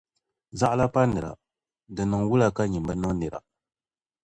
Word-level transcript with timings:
Zaɣila 0.59 0.85
pa 0.93 1.01
nira, 1.05 1.31
di 1.95 2.03
niŋ 2.05 2.21
wula 2.29 2.47
ka 2.55 2.63
nyini 2.71 2.85
bi 2.87 2.93
niŋ 3.01 3.11
nira? 3.19 3.39